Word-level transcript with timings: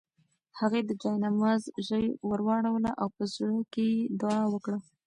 هغې 0.59 0.81
د 0.85 0.91
جاینماز 1.01 1.61
ژۍ 1.87 2.05
ورواړوله 2.29 2.91
او 3.01 3.07
په 3.15 3.23
زړه 3.33 3.57
کې 3.73 3.83
یې 3.93 4.07
دعا 4.21 4.41
وکړه. 4.53 4.77